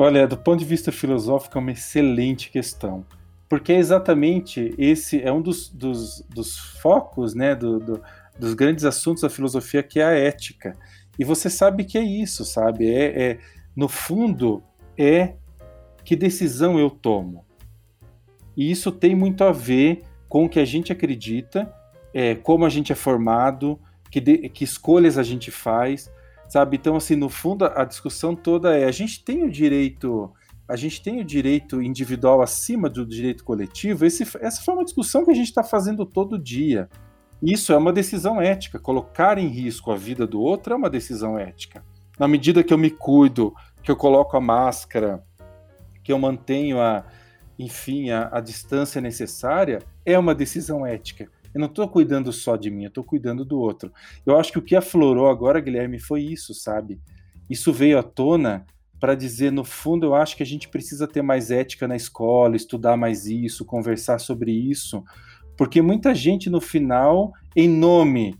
Olha, 0.00 0.28
do 0.28 0.36
ponto 0.36 0.60
de 0.60 0.64
vista 0.64 0.92
filosófico, 0.92 1.58
é 1.58 1.60
uma 1.60 1.72
excelente 1.72 2.52
questão. 2.52 3.04
Porque 3.48 3.72
é 3.72 3.78
exatamente 3.78 4.72
esse 4.78 5.20
é 5.20 5.32
um 5.32 5.42
dos, 5.42 5.68
dos, 5.70 6.24
dos 6.32 6.56
focos, 6.56 7.34
né, 7.34 7.52
do, 7.56 7.80
do, 7.80 8.02
dos 8.38 8.54
grandes 8.54 8.84
assuntos 8.84 9.22
da 9.22 9.28
filosofia, 9.28 9.82
que 9.82 9.98
é 9.98 10.04
a 10.04 10.12
ética. 10.12 10.78
E 11.18 11.24
você 11.24 11.50
sabe 11.50 11.82
que 11.82 11.98
é 11.98 12.00
isso, 12.00 12.44
sabe? 12.44 12.88
É, 12.88 13.22
é 13.22 13.38
no 13.74 13.88
fundo, 13.88 14.62
é 14.96 15.34
que 16.04 16.14
decisão 16.14 16.78
eu 16.78 16.90
tomo. 16.90 17.44
E 18.56 18.70
isso 18.70 18.92
tem 18.92 19.16
muito 19.16 19.42
a 19.42 19.50
ver 19.50 20.04
com 20.28 20.44
o 20.44 20.48
que 20.48 20.60
a 20.60 20.64
gente 20.64 20.92
acredita, 20.92 21.74
é, 22.14 22.36
como 22.36 22.64
a 22.64 22.68
gente 22.68 22.92
é 22.92 22.94
formado, 22.94 23.76
que, 24.12 24.20
de, 24.20 24.48
que 24.48 24.62
escolhas 24.62 25.18
a 25.18 25.24
gente 25.24 25.50
faz, 25.50 26.08
sabe? 26.48 26.76
Então, 26.76 26.96
assim, 26.96 27.14
no 27.14 27.28
fundo, 27.28 27.64
a 27.64 27.84
discussão 27.84 28.34
toda 28.34 28.76
é: 28.76 28.84
a 28.84 28.90
gente 28.90 29.22
tem 29.22 29.44
o 29.44 29.50
direito, 29.50 30.32
a 30.66 30.76
gente 30.76 31.02
tem 31.02 31.20
o 31.20 31.24
direito 31.24 31.82
individual 31.82 32.42
acima 32.42 32.88
do 32.88 33.06
direito 33.06 33.44
coletivo. 33.44 34.04
Esse, 34.04 34.24
essa 34.40 34.62
foi 34.62 34.74
uma 34.74 34.84
discussão 34.84 35.24
que 35.24 35.30
a 35.30 35.34
gente 35.34 35.48
está 35.48 35.62
fazendo 35.62 36.04
todo 36.04 36.38
dia. 36.38 36.88
Isso 37.40 37.72
é 37.72 37.76
uma 37.76 37.92
decisão 37.92 38.40
ética. 38.40 38.80
Colocar 38.80 39.38
em 39.38 39.46
risco 39.46 39.92
a 39.92 39.96
vida 39.96 40.26
do 40.26 40.40
outro 40.40 40.72
é 40.72 40.76
uma 40.76 40.90
decisão 40.90 41.38
ética. 41.38 41.84
Na 42.18 42.26
medida 42.26 42.64
que 42.64 42.74
eu 42.74 42.78
me 42.78 42.90
cuido, 42.90 43.54
que 43.82 43.90
eu 43.90 43.96
coloco 43.96 44.36
a 44.36 44.40
máscara, 44.40 45.22
que 46.02 46.12
eu 46.12 46.18
mantenho 46.18 46.80
a, 46.80 47.04
enfim, 47.56 48.10
a, 48.10 48.28
a 48.32 48.40
distância 48.40 49.00
necessária, 49.00 49.80
é 50.04 50.18
uma 50.18 50.34
decisão 50.34 50.84
ética. 50.84 51.30
Eu 51.54 51.60
não 51.60 51.68
estou 51.68 51.88
cuidando 51.88 52.32
só 52.32 52.56
de 52.56 52.70
mim, 52.70 52.84
eu 52.84 52.88
estou 52.88 53.04
cuidando 53.04 53.44
do 53.44 53.58
outro. 53.58 53.92
Eu 54.24 54.38
acho 54.38 54.52
que 54.52 54.58
o 54.58 54.62
que 54.62 54.76
aflorou 54.76 55.28
agora, 55.28 55.60
Guilherme, 55.60 55.98
foi 55.98 56.22
isso, 56.22 56.54
sabe? 56.54 57.00
Isso 57.48 57.72
veio 57.72 57.98
à 57.98 58.02
tona 58.02 58.66
para 59.00 59.14
dizer, 59.14 59.52
no 59.52 59.64
fundo, 59.64 60.06
eu 60.06 60.14
acho 60.14 60.36
que 60.36 60.42
a 60.42 60.46
gente 60.46 60.68
precisa 60.68 61.06
ter 61.06 61.22
mais 61.22 61.50
ética 61.50 61.86
na 61.86 61.96
escola, 61.96 62.56
estudar 62.56 62.96
mais 62.96 63.26
isso, 63.26 63.64
conversar 63.64 64.18
sobre 64.18 64.50
isso, 64.50 65.04
porque 65.56 65.80
muita 65.80 66.14
gente, 66.14 66.50
no 66.50 66.60
final, 66.60 67.32
em 67.54 67.68
nome 67.68 68.34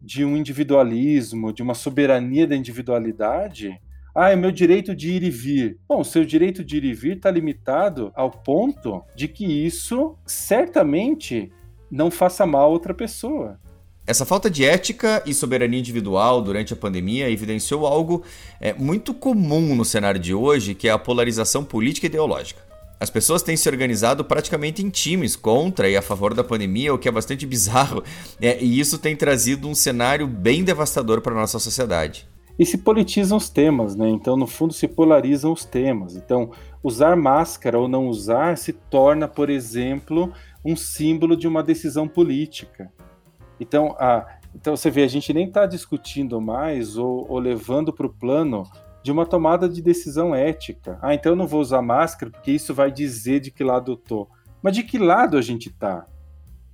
de 0.00 0.24
um 0.24 0.36
individualismo, 0.36 1.52
de 1.52 1.62
uma 1.62 1.74
soberania 1.74 2.46
da 2.46 2.56
individualidade, 2.56 3.80
ah, 4.14 4.30
é 4.30 4.36
meu 4.36 4.50
direito 4.50 4.94
de 4.94 5.10
ir 5.10 5.22
e 5.22 5.30
vir. 5.30 5.78
Bom, 5.88 6.04
seu 6.04 6.24
direito 6.24 6.62
de 6.62 6.76
ir 6.76 6.84
e 6.84 6.92
vir 6.92 7.16
está 7.16 7.30
limitado 7.30 8.12
ao 8.14 8.30
ponto 8.30 9.02
de 9.16 9.26
que 9.26 9.44
isso 9.44 10.16
certamente 10.26 11.50
não 11.92 12.10
faça 12.10 12.46
mal 12.46 12.62
a 12.62 12.68
outra 12.68 12.94
pessoa. 12.94 13.58
Essa 14.06 14.24
falta 14.24 14.50
de 14.50 14.64
ética 14.64 15.22
e 15.26 15.34
soberania 15.34 15.78
individual 15.78 16.40
durante 16.40 16.72
a 16.72 16.76
pandemia 16.76 17.30
evidenciou 17.30 17.86
algo 17.86 18.24
é, 18.58 18.72
muito 18.72 19.12
comum 19.12 19.76
no 19.76 19.84
cenário 19.84 20.18
de 20.18 20.34
hoje, 20.34 20.74
que 20.74 20.88
é 20.88 20.90
a 20.90 20.98
polarização 20.98 21.62
política 21.62 22.06
e 22.06 22.08
ideológica. 22.08 22.60
As 22.98 23.10
pessoas 23.10 23.42
têm 23.42 23.56
se 23.56 23.68
organizado 23.68 24.24
praticamente 24.24 24.82
em 24.82 24.88
times 24.88 25.36
contra 25.36 25.88
e 25.88 25.96
a 25.96 26.02
favor 26.02 26.34
da 26.34 26.42
pandemia, 26.42 26.94
o 26.94 26.98
que 26.98 27.08
é 27.08 27.12
bastante 27.12 27.44
bizarro, 27.46 28.02
é, 28.40 28.62
e 28.62 28.80
isso 28.80 28.98
tem 28.98 29.14
trazido 29.14 29.68
um 29.68 29.74
cenário 29.74 30.26
bem 30.26 30.64
devastador 30.64 31.20
para 31.20 31.32
a 31.32 31.40
nossa 31.40 31.58
sociedade. 31.58 32.26
E 32.58 32.66
se 32.66 32.78
politizam 32.78 33.38
os 33.38 33.48
temas, 33.48 33.96
né? 33.96 34.08
Então, 34.08 34.36
no 34.36 34.46
fundo, 34.46 34.72
se 34.72 34.86
polarizam 34.86 35.52
os 35.52 35.64
temas. 35.64 36.16
Então, 36.16 36.50
usar 36.82 37.16
máscara 37.16 37.78
ou 37.78 37.88
não 37.88 38.08
usar 38.08 38.58
se 38.58 38.72
torna, 38.72 39.26
por 39.26 39.48
exemplo, 39.48 40.32
um 40.64 40.76
símbolo 40.76 41.36
de 41.36 41.48
uma 41.48 41.62
decisão 41.62 42.06
política. 42.06 42.92
Então, 43.58 43.94
a, 43.98 44.38
então 44.54 44.76
você 44.76 44.90
vê, 44.90 45.02
a 45.02 45.08
gente 45.08 45.32
nem 45.32 45.46
está 45.46 45.66
discutindo 45.66 46.40
mais 46.40 46.96
ou, 46.96 47.26
ou 47.30 47.38
levando 47.38 47.92
para 47.92 48.06
o 48.06 48.12
plano 48.12 48.64
de 49.02 49.10
uma 49.10 49.26
tomada 49.26 49.68
de 49.68 49.82
decisão 49.82 50.34
ética. 50.34 50.98
Ah, 51.02 51.14
então 51.14 51.32
eu 51.32 51.36
não 51.36 51.46
vou 51.46 51.60
usar 51.60 51.82
máscara 51.82 52.30
porque 52.30 52.52
isso 52.52 52.72
vai 52.72 52.90
dizer 52.90 53.40
de 53.40 53.50
que 53.50 53.64
lado 53.64 53.92
eu 53.92 53.96
tô. 53.96 54.28
Mas 54.62 54.74
de 54.74 54.82
que 54.84 54.98
lado 54.98 55.36
a 55.36 55.42
gente 55.42 55.70
tá? 55.70 56.06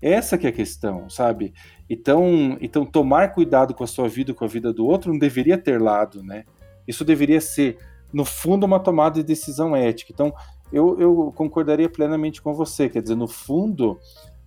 Essa 0.00 0.36
que 0.38 0.46
é 0.46 0.50
a 0.50 0.52
questão, 0.52 1.08
sabe? 1.08 1.52
Então, 1.88 2.56
então 2.60 2.84
tomar 2.84 3.32
cuidado 3.32 3.74
com 3.74 3.82
a 3.82 3.86
sua 3.86 4.08
vida, 4.08 4.34
com 4.34 4.44
a 4.44 4.48
vida 4.48 4.72
do 4.72 4.86
outro, 4.86 5.10
não 5.10 5.18
deveria 5.18 5.56
ter 5.56 5.80
lado, 5.80 6.22
né? 6.22 6.44
Isso 6.86 7.04
deveria 7.04 7.40
ser, 7.40 7.78
no 8.12 8.24
fundo, 8.24 8.64
uma 8.64 8.78
tomada 8.78 9.16
de 9.16 9.24
decisão 9.24 9.74
ética. 9.74 10.12
Então, 10.12 10.32
eu, 10.72 10.98
eu 11.00 11.32
concordaria 11.34 11.88
plenamente 11.88 12.42
com 12.42 12.52
você. 12.52 12.88
Quer 12.88 13.02
dizer, 13.02 13.16
no 13.16 13.28
fundo, 13.28 13.98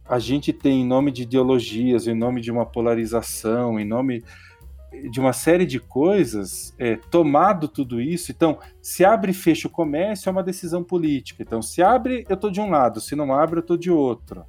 a 0.05 0.19
gente 0.19 0.51
tem, 0.51 0.81
em 0.81 0.87
nome 0.87 1.11
de 1.11 1.23
ideologias, 1.23 2.07
em 2.07 2.15
nome 2.15 2.41
de 2.41 2.51
uma 2.51 2.65
polarização, 2.65 3.79
em 3.79 3.85
nome 3.85 4.23
de 5.09 5.19
uma 5.19 5.31
série 5.31 5.65
de 5.65 5.79
coisas, 5.79 6.73
é, 6.77 6.97
tomado 6.97 7.67
tudo 7.67 8.01
isso, 8.01 8.31
então, 8.31 8.59
se 8.81 9.05
abre 9.05 9.31
e 9.31 9.33
fecha 9.33 9.67
o 9.67 9.71
comércio 9.71 10.27
é 10.27 10.31
uma 10.31 10.43
decisão 10.43 10.83
política. 10.83 11.41
Então, 11.41 11.61
se 11.61 11.81
abre, 11.81 12.25
eu 12.27 12.35
estou 12.35 12.51
de 12.51 12.59
um 12.59 12.69
lado, 12.69 12.99
se 12.99 13.15
não 13.15 13.33
abre, 13.33 13.59
eu 13.59 13.61
estou 13.61 13.77
de 13.77 13.89
outro. 13.89 14.43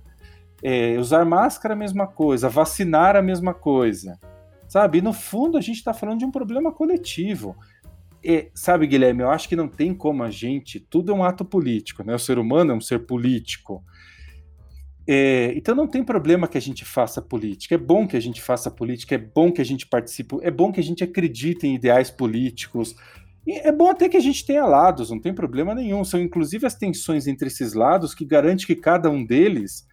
É, 0.60 0.96
usar 0.98 1.24
máscara, 1.24 1.74
a 1.74 1.76
mesma 1.76 2.06
coisa, 2.06 2.48
vacinar, 2.48 3.14
a 3.14 3.22
mesma 3.22 3.54
coisa. 3.54 4.18
Sabe? 4.68 4.98
E 4.98 5.02
no 5.02 5.12
fundo, 5.12 5.56
a 5.56 5.60
gente 5.60 5.76
está 5.76 5.92
falando 5.92 6.18
de 6.18 6.24
um 6.24 6.30
problema 6.30 6.72
coletivo. 6.72 7.56
É, 8.24 8.50
sabe, 8.54 8.86
Guilherme, 8.86 9.22
eu 9.22 9.30
acho 9.30 9.48
que 9.48 9.56
não 9.56 9.68
tem 9.68 9.94
como 9.94 10.22
a 10.22 10.30
gente. 10.30 10.78
Tudo 10.78 11.12
é 11.12 11.14
um 11.14 11.24
ato 11.24 11.44
político, 11.44 12.04
né? 12.04 12.14
O 12.14 12.18
ser 12.18 12.38
humano 12.38 12.72
é 12.72 12.74
um 12.74 12.80
ser 12.80 13.00
político. 13.00 13.84
É, 15.06 15.52
então 15.56 15.74
não 15.74 15.88
tem 15.88 16.04
problema 16.04 16.46
que 16.46 16.56
a 16.56 16.60
gente 16.60 16.84
faça 16.84 17.20
política. 17.20 17.74
É 17.74 17.78
bom 17.78 18.06
que 18.06 18.16
a 18.16 18.20
gente 18.20 18.40
faça 18.40 18.70
política, 18.70 19.16
é 19.16 19.18
bom 19.18 19.50
que 19.50 19.60
a 19.60 19.64
gente 19.64 19.86
participe, 19.86 20.36
é 20.42 20.50
bom 20.50 20.70
que 20.70 20.80
a 20.80 20.84
gente 20.84 21.02
acredite 21.02 21.66
em 21.66 21.74
ideais 21.74 22.10
políticos. 22.10 22.94
E 23.44 23.58
é 23.58 23.72
bom 23.72 23.90
até 23.90 24.08
que 24.08 24.16
a 24.16 24.20
gente 24.20 24.46
tenha 24.46 24.64
lados, 24.64 25.10
não 25.10 25.20
tem 25.20 25.34
problema 25.34 25.74
nenhum. 25.74 26.04
São 26.04 26.20
inclusive 26.20 26.64
as 26.66 26.76
tensões 26.76 27.26
entre 27.26 27.48
esses 27.48 27.74
lados 27.74 28.14
que 28.14 28.24
garante 28.24 28.66
que 28.66 28.76
cada 28.76 29.10
um 29.10 29.24
deles 29.24 29.84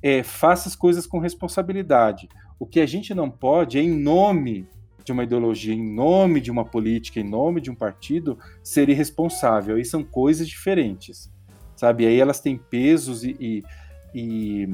é, 0.00 0.22
faça 0.22 0.68
as 0.68 0.76
coisas 0.76 1.06
com 1.06 1.18
responsabilidade. 1.18 2.28
O 2.58 2.66
que 2.66 2.78
a 2.78 2.86
gente 2.86 3.12
não 3.12 3.28
pode 3.28 3.78
é, 3.78 3.82
em 3.82 3.90
nome 3.90 4.68
de 5.04 5.12
uma 5.12 5.24
ideologia, 5.24 5.74
em 5.74 5.94
nome 5.94 6.40
de 6.40 6.50
uma 6.50 6.64
política, 6.64 7.20
em 7.20 7.28
nome 7.28 7.60
de 7.60 7.70
um 7.70 7.74
partido, 7.74 8.38
ser 8.62 8.88
irresponsável. 8.88 9.76
Aí 9.76 9.84
são 9.84 10.02
coisas 10.02 10.48
diferentes, 10.48 11.30
sabe? 11.76 12.06
Aí 12.06 12.18
elas 12.18 12.40
têm 12.40 12.56
pesos 12.56 13.22
e, 13.22 13.36
e 13.38 13.64
e, 14.14 14.68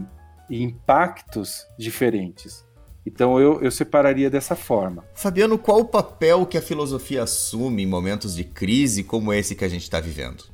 e 0.49 0.63
impactos 0.63 1.67
diferentes. 1.79 2.65
Então 3.07 3.41
eu, 3.41 3.63
eu 3.63 3.71
separaria 3.71 4.29
dessa 4.29 4.55
forma. 4.55 5.05
Fabiano, 5.15 5.59
qual 5.59 5.81
o 5.81 5.85
papel 5.87 6.45
que 6.45 6.59
a 6.59 6.63
filosofia 6.63 7.23
assume 7.23 7.83
em 7.83 7.87
momentos 7.87 8.37
de 8.37 8.45
crise 8.45 9.03
como 9.03 9.33
esse 9.33 9.57
que 9.57 9.65
a 9.65 9.69
gente 9.69 9.83
está 9.83 9.99
vivendo? 9.99 10.45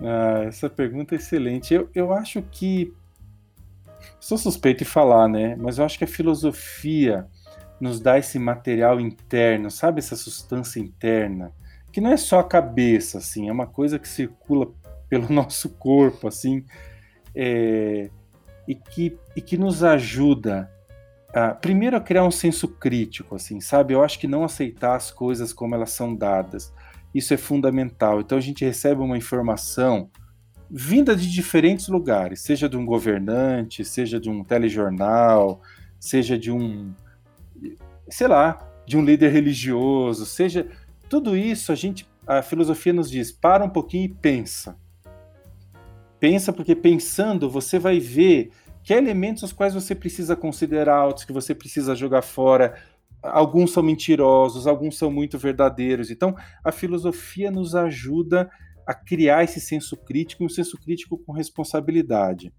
Ah, 0.00 0.42
essa 0.44 0.68
pergunta 0.68 1.14
é 1.14 1.18
excelente. 1.18 1.72
Eu, 1.72 1.88
eu 1.94 2.12
acho 2.12 2.42
que. 2.42 2.92
Sou 4.20 4.36
suspeito 4.36 4.82
em 4.82 4.86
falar, 4.86 5.28
né? 5.28 5.56
Mas 5.56 5.78
eu 5.78 5.84
acho 5.84 5.96
que 5.96 6.04
a 6.04 6.08
filosofia 6.08 7.28
nos 7.80 8.00
dá 8.00 8.18
esse 8.18 8.38
material 8.38 9.00
interno, 9.00 9.70
sabe? 9.70 9.98
Essa 9.98 10.16
substância 10.16 10.80
interna, 10.80 11.52
que 11.92 12.00
não 12.00 12.10
é 12.10 12.16
só 12.16 12.40
a 12.40 12.44
cabeça, 12.44 13.18
assim, 13.18 13.48
é 13.48 13.52
uma 13.52 13.66
coisa 13.66 13.98
que 13.98 14.08
circula 14.08 14.68
pelo 15.08 15.32
nosso 15.32 15.70
corpo, 15.70 16.26
assim 16.26 16.64
é, 17.36 18.08
e, 18.66 18.74
que, 18.74 19.18
e 19.36 19.42
que 19.42 19.58
nos 19.58 19.84
ajuda 19.84 20.72
a, 21.34 21.50
primeiro 21.50 21.96
a 21.96 22.00
criar 22.00 22.24
um 22.24 22.30
senso 22.30 22.66
crítico, 22.66 23.36
assim, 23.36 23.60
sabe? 23.60 23.92
Eu 23.92 24.02
acho 24.02 24.18
que 24.18 24.26
não 24.26 24.42
aceitar 24.42 24.96
as 24.96 25.10
coisas 25.10 25.52
como 25.52 25.74
elas 25.74 25.90
são 25.90 26.14
dadas, 26.16 26.72
isso 27.14 27.34
é 27.34 27.36
fundamental. 27.36 28.20
Então 28.20 28.38
a 28.38 28.40
gente 28.40 28.64
recebe 28.64 29.02
uma 29.02 29.18
informação 29.18 30.10
vinda 30.68 31.14
de 31.14 31.30
diferentes 31.30 31.88
lugares, 31.88 32.40
seja 32.40 32.68
de 32.68 32.76
um 32.76 32.86
governante, 32.86 33.84
seja 33.84 34.18
de 34.18 34.30
um 34.30 34.42
telejornal, 34.42 35.60
seja 36.00 36.38
de 36.38 36.50
um, 36.50 36.92
sei 38.08 38.28
lá, 38.28 38.58
de 38.86 38.96
um 38.96 39.04
líder 39.04 39.30
religioso, 39.30 40.24
seja 40.26 40.68
tudo 41.08 41.36
isso 41.36 41.72
a 41.72 41.74
gente 41.74 42.06
a 42.26 42.42
filosofia 42.42 42.92
nos 42.92 43.08
diz, 43.08 43.30
para 43.30 43.64
um 43.64 43.70
pouquinho 43.70 44.04
e 44.04 44.08
pensa. 44.08 44.76
Pensa, 46.18 46.52
porque 46.52 46.74
pensando 46.74 47.48
você 47.48 47.78
vai 47.78 48.00
ver 48.00 48.50
que 48.82 48.92
elementos 48.92 49.44
os 49.44 49.52
quais 49.52 49.74
você 49.74 49.94
precisa 49.94 50.34
considerar, 50.34 51.06
outros 51.06 51.24
que 51.24 51.32
você 51.32 51.54
precisa 51.54 51.94
jogar 51.94 52.22
fora. 52.22 52.74
Alguns 53.22 53.72
são 53.72 53.82
mentirosos, 53.82 54.66
alguns 54.66 54.98
são 54.98 55.10
muito 55.10 55.38
verdadeiros. 55.38 56.10
Então, 56.10 56.34
a 56.64 56.72
filosofia 56.72 57.50
nos 57.50 57.74
ajuda 57.74 58.50
a 58.86 58.94
criar 58.94 59.44
esse 59.44 59.60
senso 59.60 59.96
crítico, 59.96 60.44
um 60.44 60.48
senso 60.48 60.76
crítico 60.78 61.18
com 61.18 61.32
responsabilidade. 61.32 62.52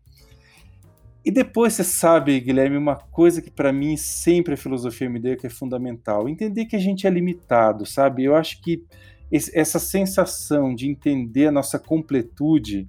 E 1.28 1.32
depois 1.32 1.74
você 1.74 1.84
sabe, 1.84 2.40
Guilherme, 2.40 2.78
uma 2.78 2.96
coisa 2.96 3.42
que 3.42 3.52
para 3.52 3.74
mim 3.74 3.98
sempre 3.98 4.54
a 4.54 4.58
filosofia 4.58 5.10
me 5.10 5.20
deu 5.20 5.36
que 5.36 5.46
é 5.46 5.50
fundamental, 5.50 6.30
entender 6.30 6.64
que 6.64 6.76
a 6.78 6.80
gente 6.80 7.06
é 7.06 7.10
limitado, 7.10 7.86
sabe? 7.86 8.24
Eu 8.24 8.34
acho 8.34 8.62
que 8.62 8.86
essa 9.54 9.78
sensação 9.78 10.74
de 10.74 10.88
entender 10.88 11.48
a 11.48 11.52
nossa 11.52 11.78
completude 11.78 12.88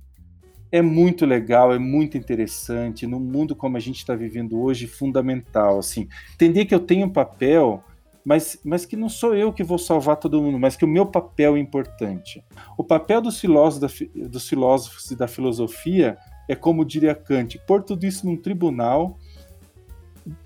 é 0.70 0.80
muito 0.80 1.26
legal, 1.26 1.74
é 1.74 1.80
muito 1.80 2.16
interessante, 2.16 3.08
no 3.08 3.18
mundo 3.18 3.56
como 3.56 3.76
a 3.76 3.80
gente 3.80 3.96
está 3.96 4.14
vivendo 4.14 4.56
hoje, 4.60 4.86
fundamental, 4.86 5.80
assim, 5.80 6.06
entender 6.34 6.64
que 6.64 6.74
eu 6.76 6.78
tenho 6.78 7.08
um 7.08 7.12
papel, 7.12 7.82
mas, 8.24 8.60
mas 8.64 8.86
que 8.86 8.94
não 8.94 9.08
sou 9.08 9.34
eu 9.34 9.52
que 9.52 9.64
vou 9.64 9.78
salvar 9.78 10.14
todo 10.14 10.40
mundo, 10.40 10.60
mas 10.60 10.76
que 10.76 10.84
o 10.84 10.88
meu 10.88 11.06
papel 11.06 11.56
é 11.56 11.58
importante. 11.58 12.44
O 12.76 12.84
papel 12.84 13.20
dos 13.20 13.40
filósofos, 13.40 14.08
dos 14.14 14.48
filósofos 14.48 15.10
e 15.10 15.16
da 15.16 15.26
filosofia 15.26 16.16
é, 16.48 16.56
como 16.56 16.84
diria 16.84 17.14
Kant, 17.14 17.58
pôr 17.66 17.82
tudo 17.82 18.06
isso 18.06 18.26
num 18.26 18.36
tribunal 18.36 19.18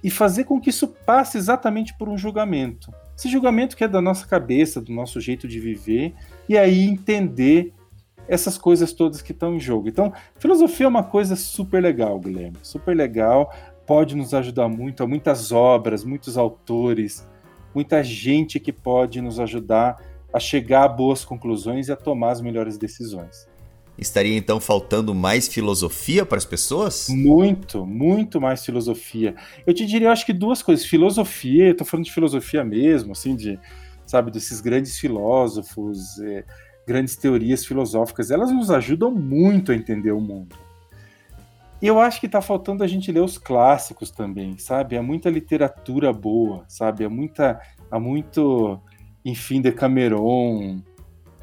e 0.03 0.11
fazer 0.11 0.45
com 0.45 0.61
que 0.61 0.71
isso 0.71 0.89
passe 0.89 1.39
exatamente 1.39 1.97
por 1.97 2.09
um 2.09 2.19
julgamento. 2.19 2.93
Esse 3.17 3.29
julgamento 3.29 3.77
que 3.77 3.85
é 3.85 3.89
da 3.89 4.01
nossa 4.01 4.27
cabeça, 4.27 4.81
do 4.81 4.93
nosso 4.93 5.21
jeito 5.21 5.47
de 5.47 5.61
viver, 5.61 6.15
e 6.49 6.59
aí 6.59 6.85
entender 6.85 7.73
essas 8.29 8.57
coisas 8.57 8.93
todas 8.93 9.23
que 9.23 9.33
estão 9.33 9.55
em 9.55 9.61
jogo. 9.61 9.89
Então, 9.89 10.13
filosofia 10.39 10.87
é 10.87 10.89
uma 10.89 11.05
coisa 11.05 11.37
super 11.37 11.83
legal, 11.83 12.19
Guilherme, 12.19 12.57
super 12.63 12.97
legal, 12.97 13.53
pode 13.87 14.17
nos 14.17 14.33
ajudar 14.33 14.69
muito, 14.69 15.03
há 15.03 15.07
muitas 15.07 15.53
obras, 15.53 16.05
muitos 16.05 16.39
autores, 16.39 17.29
muita 17.75 18.03
gente 18.03 18.61
que 18.61 18.73
pode 18.73 19.21
nos 19.21 19.39
ajudar 19.41 20.01
a 20.33 20.41
chegar 20.41 20.85
a 20.85 20.89
boas 20.89 21.25
conclusões 21.25 21.89
e 21.89 21.93
a 21.93 21.97
tomar 21.97 22.31
as 22.31 22.41
melhores 22.41 22.79
decisões. 22.79 23.47
Estaria 23.99 24.37
então 24.37 24.59
faltando 24.59 25.15
mais 25.15 25.47
filosofia 25.47 26.25
para 26.25 26.39
as 26.39 26.45
pessoas? 26.45 27.09
Muito, 27.09 27.85
muito 27.85 28.41
mais 28.41 28.65
filosofia. 28.65 29.35
Eu 29.67 29.75
te 29.75 29.85
diria, 29.85 30.09
eu 30.09 30.13
acho 30.13 30.25
que 30.25 30.33
duas 30.33 30.63
coisas. 30.63 30.85
Filosofia, 30.85 31.69
eu 31.69 31.77
tô 31.77 31.85
falando 31.85 32.07
de 32.07 32.13
filosofia 32.13 32.65
mesmo, 32.65 33.13
assim, 33.13 33.37
de, 33.37 33.59
sabe, 34.07 34.31
desses 34.31 34.61
grandes 34.61 34.99
filósofos, 34.99 36.19
é, 36.21 36.45
grandes 36.87 37.17
teorias 37.17 37.65
filosóficas, 37.67 38.31
elas 38.31 38.51
nos 38.51 38.71
ajudam 38.71 39.11
muito 39.11 39.73
a 39.73 39.75
entender 39.75 40.13
o 40.13 40.21
mundo. 40.21 40.57
E 41.81 41.87
eu 41.87 42.01
acho 42.01 42.21
que 42.21 42.27
está 42.27 42.41
faltando 42.41 42.85
a 42.85 42.87
gente 42.87 43.11
ler 43.11 43.23
os 43.23 43.37
clássicos 43.37 44.11
também, 44.11 44.57
sabe? 44.57 44.97
Há 44.97 45.03
muita 45.03 45.29
literatura 45.29 46.13
boa, 46.13 46.65
sabe? 46.69 47.05
Há 47.05 47.11
muita, 47.11 47.61
há 47.91 47.99
muito, 47.99 48.81
enfim, 49.25 49.61
Decameron, 49.61 50.81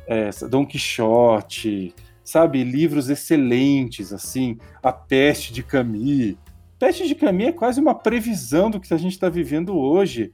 é, 0.07 0.29
Dom 0.49 0.65
Quixote, 0.65 1.93
sabe? 2.29 2.63
Livros 2.63 3.09
excelentes, 3.09 4.13
assim, 4.13 4.57
A 4.83 4.91
Peste 4.91 5.51
de 5.51 5.63
Camus. 5.63 6.35
Peste 6.77 7.07
de 7.07 7.15
Camus 7.15 7.47
é 7.47 7.51
quase 7.51 7.81
uma 7.81 7.95
previsão 7.95 8.69
do 8.69 8.79
que 8.79 8.93
a 8.93 8.97
gente 8.97 9.13
está 9.13 9.29
vivendo 9.29 9.77
hoje, 9.77 10.31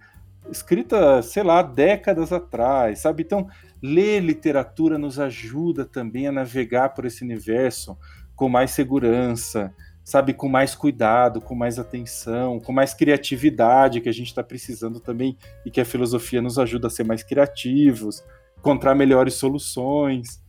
escrita, 0.52 1.22
sei 1.22 1.42
lá, 1.42 1.62
décadas 1.62 2.34
atrás, 2.34 3.00
sabe? 3.00 3.24
Então, 3.24 3.48
ler 3.82 4.20
literatura 4.20 4.98
nos 4.98 5.20
ajuda 5.20 5.86
também 5.86 6.28
a 6.28 6.32
navegar 6.32 6.90
por 6.90 7.06
esse 7.06 7.24
universo 7.24 7.98
com 8.36 8.50
mais 8.50 8.72
segurança, 8.72 9.74
sabe, 10.04 10.34
com 10.34 10.50
mais 10.50 10.75
cuidado, 10.75 11.40
com 11.40 11.56
mais 11.56 11.80
atenção, 11.80 12.60
com 12.60 12.74
mais 12.74 12.94
criatividade 12.94 14.02
que 14.02 14.10
a 14.10 14.14
gente 14.14 14.28
está 14.28 14.44
precisando 14.44 15.00
também 15.00 15.38
e 15.66 15.72
que 15.72 15.80
a 15.80 15.86
filosofia 15.86 16.42
nos 16.42 16.60
ajuda 16.60 16.88
a 16.88 16.92
ser 16.92 17.06
mais 17.06 17.24
criativos, 17.24 18.24
encontrar 18.58 18.94
melhores 18.94 19.36
soluções. 19.36 20.44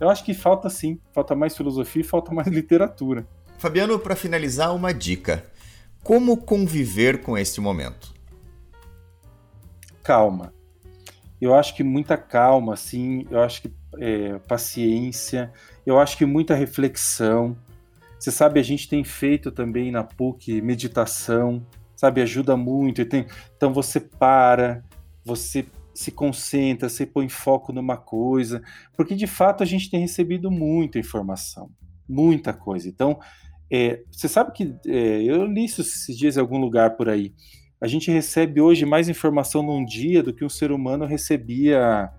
Eu 0.00 0.08
acho 0.08 0.24
que 0.24 0.34
falta 0.34 0.68
sim, 0.68 0.98
falta 1.12 1.34
mais 1.34 1.56
filosofia 1.56 2.02
e 2.02 2.04
falta 2.04 2.32
mais 2.32 2.48
literatura. 2.52 3.26
Fabiano, 3.58 3.98
para 3.98 4.16
finalizar, 4.16 4.74
uma 4.74 4.92
dica. 4.92 5.44
Como 6.02 6.36
conviver 6.36 7.22
com 7.22 7.38
este 7.38 7.60
momento? 7.60 8.12
Calma. 10.02 10.52
Eu 11.40 11.54
acho 11.54 11.74
que 11.74 11.82
muita 11.82 12.16
calma, 12.16 12.74
assim, 12.74 13.26
eu 13.30 13.40
acho 13.40 13.62
que 13.62 13.72
é, 13.98 14.38
paciência, 14.40 15.52
eu 15.86 15.98
acho 15.98 16.16
que 16.16 16.26
muita 16.26 16.54
reflexão. 16.54 17.56
Você 18.18 18.30
sabe, 18.30 18.60
a 18.60 18.62
gente 18.62 18.88
tem 18.88 19.04
feito 19.04 19.50
também 19.50 19.90
na 19.90 20.04
PUC 20.04 20.60
meditação, 20.60 21.64
sabe, 21.96 22.20
ajuda 22.20 22.56
muito. 22.56 23.04
Tem, 23.04 23.26
então 23.56 23.72
você 23.72 24.00
para, 24.00 24.82
você 25.24 25.66
se 25.94 26.10
concentra, 26.10 26.88
você 26.88 27.06
põe 27.06 27.28
foco 27.28 27.72
numa 27.72 27.96
coisa, 27.96 28.60
porque 28.96 29.14
de 29.14 29.26
fato 29.26 29.62
a 29.62 29.66
gente 29.66 29.88
tem 29.88 30.00
recebido 30.00 30.50
muita 30.50 30.98
informação, 30.98 31.70
muita 32.08 32.52
coisa. 32.52 32.88
Então, 32.88 33.18
é, 33.70 34.02
você 34.10 34.28
sabe 34.28 34.52
que 34.52 34.74
é, 34.86 35.22
eu 35.22 35.46
li 35.46 35.64
isso 35.64 35.80
esses 35.80 36.16
dias 36.16 36.36
em 36.36 36.40
algum 36.40 36.58
lugar 36.58 36.96
por 36.96 37.08
aí. 37.08 37.32
A 37.80 37.86
gente 37.86 38.10
recebe 38.10 38.60
hoje 38.60 38.84
mais 38.84 39.08
informação 39.08 39.62
num 39.62 39.84
dia 39.84 40.22
do 40.22 40.32
que 40.32 40.44
um 40.44 40.48
ser 40.48 40.72
humano 40.72 41.04
recebia 41.04 42.10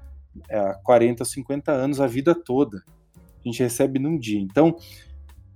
há 0.50 0.74
40, 0.84 1.26
50 1.26 1.72
anos, 1.72 2.00
a 2.00 2.08
vida 2.08 2.36
toda. 2.36 2.84
A 3.18 3.48
gente 3.48 3.62
recebe 3.62 4.00
num 4.00 4.18
dia. 4.18 4.40
Então, 4.40 4.78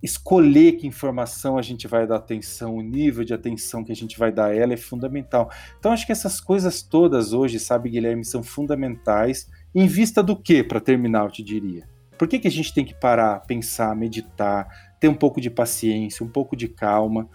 escolher 0.01 0.73
que 0.73 0.87
informação 0.87 1.57
a 1.57 1.61
gente 1.61 1.87
vai 1.87 2.07
dar 2.07 2.17
atenção, 2.17 2.75
o 2.75 2.81
nível 2.81 3.23
de 3.23 3.33
atenção 3.33 3.83
que 3.83 3.91
a 3.91 3.95
gente 3.95 4.17
vai 4.17 4.31
dar 4.31 4.45
a 4.45 4.55
ela 4.55 4.73
é 4.73 4.77
fundamental. 4.77 5.51
Então, 5.77 5.91
acho 5.91 6.05
que 6.05 6.11
essas 6.11 6.39
coisas 6.39 6.81
todas 6.81 7.33
hoje, 7.33 7.59
sabe, 7.59 7.89
Guilherme, 7.89 8.23
são 8.23 8.41
fundamentais. 8.41 9.49
Em 9.75 9.87
vista 9.87 10.23
do 10.23 10.35
que, 10.35 10.63
para 10.63 10.79
terminar, 10.79 11.25
eu 11.25 11.31
te 11.31 11.43
diria? 11.43 11.87
Por 12.17 12.27
que, 12.27 12.39
que 12.39 12.47
a 12.47 12.51
gente 12.51 12.73
tem 12.73 12.85
que 12.85 12.93
parar, 12.93 13.39
pensar, 13.41 13.95
meditar, 13.95 14.67
ter 14.99 15.07
um 15.07 15.13
pouco 15.13 15.39
de 15.39 15.49
paciência, 15.49 16.25
um 16.25 16.29
pouco 16.29 16.55
de 16.55 16.67
calma, 16.67 17.29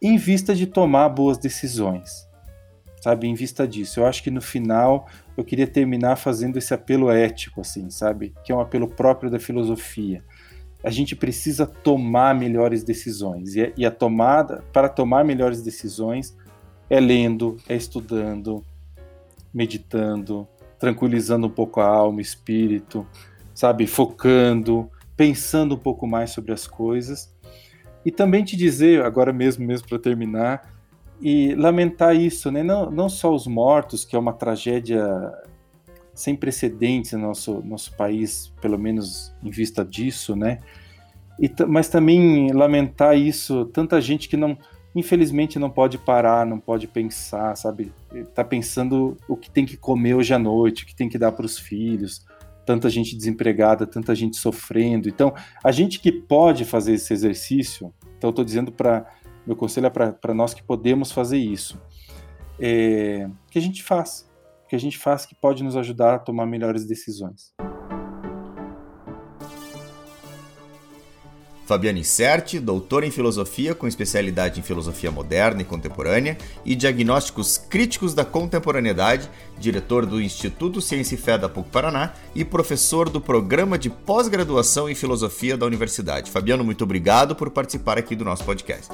em 0.00 0.16
vista 0.16 0.54
de 0.54 0.66
tomar 0.66 1.08
boas 1.08 1.38
decisões? 1.38 2.26
Sabe, 3.00 3.28
em 3.28 3.34
vista 3.34 3.66
disso. 3.66 4.00
Eu 4.00 4.06
acho 4.06 4.24
que 4.24 4.30
no 4.30 4.40
final 4.40 5.08
eu 5.36 5.44
queria 5.44 5.68
terminar 5.68 6.16
fazendo 6.16 6.58
esse 6.58 6.74
apelo 6.74 7.10
ético, 7.10 7.60
assim, 7.60 7.88
sabe? 7.90 8.34
Que 8.44 8.50
é 8.50 8.54
um 8.54 8.60
apelo 8.60 8.88
próprio 8.88 9.30
da 9.30 9.38
filosofia 9.38 10.24
a 10.82 10.90
gente 10.90 11.16
precisa 11.16 11.66
tomar 11.66 12.34
melhores 12.34 12.84
decisões. 12.84 13.56
E, 13.56 13.72
e 13.76 13.84
a 13.84 13.90
tomada, 13.90 14.62
para 14.72 14.88
tomar 14.88 15.24
melhores 15.24 15.62
decisões, 15.62 16.36
é 16.88 17.00
lendo, 17.00 17.56
é 17.68 17.76
estudando, 17.76 18.64
meditando, 19.52 20.46
tranquilizando 20.78 21.46
um 21.46 21.50
pouco 21.50 21.80
a 21.80 21.86
alma, 21.86 22.20
espírito, 22.20 23.06
sabe, 23.52 23.86
focando, 23.86 24.88
pensando 25.16 25.74
um 25.74 25.78
pouco 25.78 26.06
mais 26.06 26.30
sobre 26.30 26.52
as 26.52 26.66
coisas. 26.66 27.34
E 28.04 28.10
também 28.10 28.44
te 28.44 28.56
dizer, 28.56 29.04
agora 29.04 29.32
mesmo, 29.32 29.66
mesmo 29.66 29.88
para 29.88 29.98
terminar, 29.98 30.72
e 31.20 31.54
lamentar 31.56 32.14
isso, 32.14 32.50
né? 32.50 32.62
Não, 32.62 32.90
não 32.90 33.08
só 33.08 33.34
os 33.34 33.46
mortos, 33.46 34.04
que 34.04 34.14
é 34.14 34.18
uma 34.18 34.32
tragédia 34.32 35.02
sem 36.18 36.34
precedentes 36.34 37.12
no 37.12 37.20
nosso, 37.20 37.62
nosso 37.64 37.96
país, 37.96 38.52
pelo 38.60 38.76
menos 38.76 39.32
em 39.40 39.50
vista 39.50 39.84
disso, 39.84 40.34
né? 40.34 40.58
E, 41.38 41.48
mas 41.68 41.88
também 41.88 42.52
lamentar 42.52 43.16
isso, 43.16 43.66
tanta 43.66 44.00
gente 44.00 44.28
que 44.28 44.36
não, 44.36 44.58
infelizmente 44.96 45.60
não 45.60 45.70
pode 45.70 45.96
parar, 45.96 46.44
não 46.44 46.58
pode 46.58 46.88
pensar, 46.88 47.56
sabe? 47.56 47.92
Tá 48.34 48.42
pensando 48.42 49.16
o 49.28 49.36
que 49.36 49.48
tem 49.48 49.64
que 49.64 49.76
comer 49.76 50.14
hoje 50.14 50.34
à 50.34 50.40
noite, 50.40 50.82
o 50.82 50.86
que 50.86 50.94
tem 50.94 51.08
que 51.08 51.16
dar 51.16 51.30
para 51.30 51.46
os 51.46 51.56
filhos, 51.56 52.26
tanta 52.66 52.90
gente 52.90 53.16
desempregada, 53.16 53.86
tanta 53.86 54.12
gente 54.12 54.36
sofrendo. 54.36 55.08
Então, 55.08 55.32
a 55.62 55.70
gente 55.70 56.00
que 56.00 56.10
pode 56.10 56.64
fazer 56.64 56.94
esse 56.94 57.12
exercício, 57.12 57.94
então 58.16 58.30
estou 58.30 58.44
dizendo 58.44 58.72
para 58.72 59.06
meu 59.46 59.54
conselho 59.54 59.86
é 59.86 59.90
para 59.90 60.34
nós 60.34 60.52
que 60.52 60.64
podemos 60.64 61.12
fazer 61.12 61.38
isso, 61.38 61.80
é, 62.58 63.30
que 63.50 63.58
a 63.58 63.62
gente 63.62 63.84
faça 63.84 64.27
que 64.68 64.76
a 64.76 64.80
gente 64.80 64.98
faz 64.98 65.24
que 65.24 65.34
pode 65.34 65.64
nos 65.64 65.76
ajudar 65.76 66.14
a 66.14 66.18
tomar 66.18 66.46
melhores 66.46 66.86
decisões. 66.86 67.52
Fabiana 71.68 71.98
Incerti, 71.98 72.58
doutora 72.58 73.04
em 73.04 73.10
filosofia 73.10 73.74
com 73.74 73.86
especialidade 73.86 74.58
em 74.58 74.62
filosofia 74.62 75.10
moderna 75.10 75.60
e 75.60 75.66
contemporânea 75.66 76.38
e 76.64 76.74
diagnósticos 76.74 77.58
críticos 77.58 78.14
da 78.14 78.24
contemporaneidade, 78.24 79.28
diretor 79.58 80.06
do 80.06 80.18
Instituto 80.18 80.80
Ciência 80.80 81.14
e 81.14 81.18
Fé 81.18 81.36
da 81.36 81.46
PUC 81.46 81.68
Paraná 81.68 82.14
e 82.34 82.42
professor 82.42 83.10
do 83.10 83.20
programa 83.20 83.76
de 83.76 83.90
pós-graduação 83.90 84.88
em 84.88 84.94
filosofia 84.94 85.58
da 85.58 85.66
universidade. 85.66 86.30
Fabiano, 86.30 86.64
muito 86.64 86.84
obrigado 86.84 87.36
por 87.36 87.50
participar 87.50 87.98
aqui 87.98 88.16
do 88.16 88.24
nosso 88.24 88.44
podcast. 88.44 88.88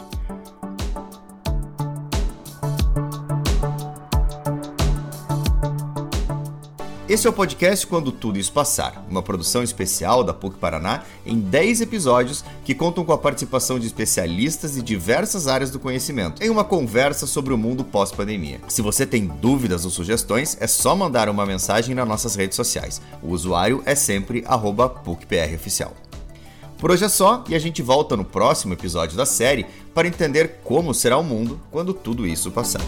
Esse 7.15 7.29
é 7.29 7.31
o 7.31 7.33
podcast 7.33 7.87
Quando 7.87 8.11
Tudo 8.11 8.41
Isso 8.41 8.53
Passar, 8.53 9.07
uma 9.09 9.23
produção 9.23 9.63
especial 9.63 10.25
da 10.25 10.35
PUC 10.35 10.59
Paraná 10.59 11.05
em 11.25 11.39
10 11.39 11.83
episódios 11.83 12.45
que 12.65 12.75
contam 12.75 13.05
com 13.05 13.13
a 13.13 13.19
participação 13.19 13.79
de 13.79 13.87
especialistas 13.87 14.75
de 14.75 14.83
diversas 14.83 15.47
áreas 15.47 15.71
do 15.71 15.79
conhecimento 15.79 16.43
em 16.43 16.51
uma 16.51 16.65
conversa 16.65 17.25
sobre 17.25 17.55
o 17.55 17.57
mundo 17.57 17.85
pós-pandemia. 17.85 18.61
Se 18.67 18.83
você 18.83 19.07
tem 19.07 19.29
dúvidas 19.29 19.85
ou 19.85 19.93
sugestões, 19.93 20.57
é 20.61 20.67
só 20.67 20.97
mandar 20.97 21.29
uma 21.29 21.47
mensagem 21.47 21.95
nas 21.95 22.09
nossas 22.09 22.35
redes 22.35 22.57
sociais. 22.57 23.01
O 23.23 23.29
usuário 23.29 23.81
é 23.87 23.95
sempre 23.95 24.45
PUCPROficial. 25.05 25.95
Por 26.79 26.91
hoje 26.91 27.05
é 27.05 27.09
só 27.09 27.45
e 27.49 27.55
a 27.55 27.61
gente 27.61 27.81
volta 27.81 28.17
no 28.17 28.25
próximo 28.25 28.73
episódio 28.73 29.17
da 29.17 29.25
série 29.25 29.67
para 29.95 30.09
entender 30.09 30.63
como 30.65 30.93
será 30.93 31.17
o 31.17 31.23
mundo 31.23 31.61
quando 31.71 31.95
tudo 31.95 32.27
isso 32.27 32.51
passar. 32.51 32.83